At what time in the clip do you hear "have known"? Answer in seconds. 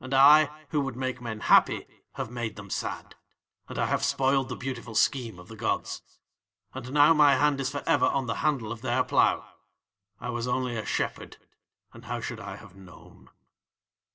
12.56-13.28